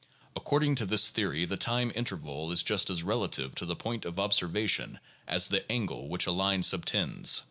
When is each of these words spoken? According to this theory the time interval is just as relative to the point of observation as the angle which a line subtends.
According 0.35 0.73
to 0.77 0.87
this 0.87 1.11
theory 1.11 1.45
the 1.45 1.57
time 1.57 1.91
interval 1.93 2.51
is 2.51 2.63
just 2.63 2.89
as 2.89 3.03
relative 3.03 3.53
to 3.53 3.67
the 3.67 3.75
point 3.75 4.03
of 4.03 4.19
observation 4.19 4.99
as 5.27 5.49
the 5.49 5.71
angle 5.71 6.09
which 6.09 6.25
a 6.25 6.31
line 6.31 6.63
subtends. 6.63 7.39